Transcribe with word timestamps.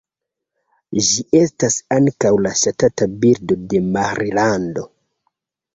Ĝi 1.07 1.25
estas 1.39 1.77
ankaŭ 1.97 2.33
la 2.47 2.55
ŝtata 2.63 3.09
birdo 3.27 3.61
de 3.67 3.87
Marilando. 3.93 4.93